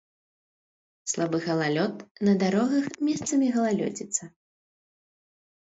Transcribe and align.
Слабы 1.11 1.37
галалёд, 1.47 1.93
на 2.29 2.33
дарогах 2.45 2.85
месцамі 3.11 3.47
галалёдзіца. 3.59 4.23